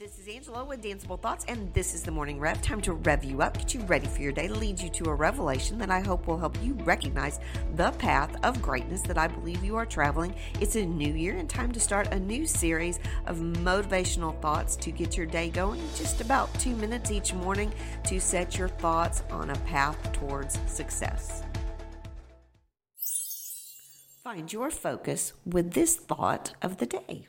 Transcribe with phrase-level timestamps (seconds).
[0.00, 2.62] This is Angela with Danceable Thoughts, and this is the morning rev.
[2.62, 5.14] Time to rev you up, get you ready for your day, lead you to a
[5.16, 7.40] revelation that I hope will help you recognize
[7.74, 10.36] the path of greatness that I believe you are traveling.
[10.60, 14.92] It's a new year and time to start a new series of motivational thoughts to
[14.92, 15.80] get your day going.
[15.96, 21.42] Just about two minutes each morning to set your thoughts on a path towards success.
[24.22, 27.26] Find your focus with this thought of the day.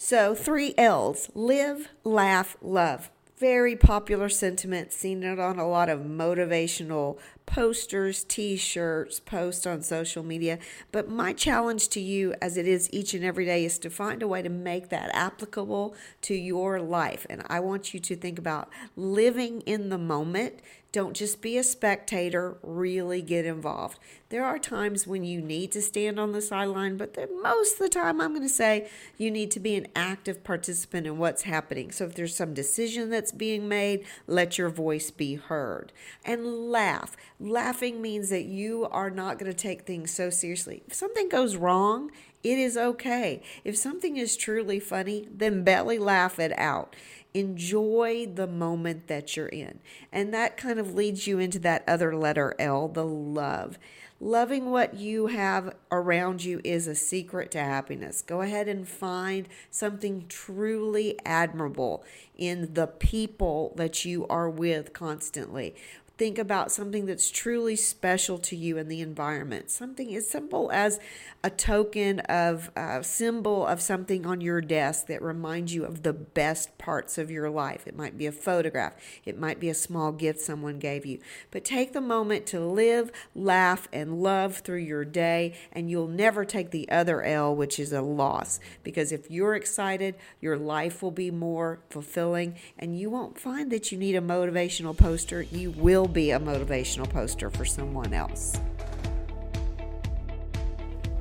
[0.00, 3.10] So, three L's live, laugh, love.
[3.36, 9.82] Very popular sentiment, seen it on a lot of motivational posters, t shirts, posts on
[9.82, 10.60] social media.
[10.92, 14.22] But my challenge to you, as it is each and every day, is to find
[14.22, 17.26] a way to make that applicable to your life.
[17.28, 20.60] And I want you to think about living in the moment
[20.90, 23.98] don't just be a spectator, really get involved.
[24.30, 27.88] There are times when you need to stand on the sideline, but most of the
[27.90, 28.88] time, I'm going to say
[29.18, 31.92] you need to be an active participant in what's happening.
[31.92, 35.92] So if there's some decision that's being made, let your voice be heard.
[36.24, 37.16] And laugh.
[37.38, 40.82] Laughing means that you are not going to take things so seriously.
[40.86, 42.10] If something goes wrong,
[42.44, 43.42] it is okay.
[43.64, 46.94] If something is truly funny, then belly laugh it out.
[47.34, 49.80] Enjoy the moment that you're in.
[50.12, 53.78] And that kind of leads you into that other letter L, the love.
[54.20, 58.20] Loving what you have around you is a secret to happiness.
[58.20, 62.02] Go ahead and find something truly admirable
[62.36, 65.76] in the people that you are with constantly
[66.18, 69.70] think about something that's truly special to you in the environment.
[69.70, 70.98] Something as simple as
[71.44, 76.12] a token of a symbol of something on your desk that reminds you of the
[76.12, 77.86] best parts of your life.
[77.86, 78.94] It might be a photograph,
[79.24, 81.20] it might be a small gift someone gave you.
[81.52, 86.44] But take the moment to live, laugh, and love through your day, and you'll never
[86.44, 88.58] take the other L, which is a loss.
[88.82, 93.92] Because if you're excited, your life will be more fulfilling, and you won't find that
[93.92, 95.42] you need a motivational poster.
[95.42, 98.60] You will be a motivational poster for someone else.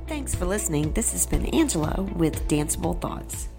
[0.07, 0.93] Thanks for listening.
[0.93, 3.49] This has been Angela with Danceable Thoughts.